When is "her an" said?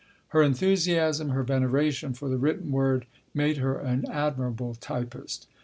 3.57-4.05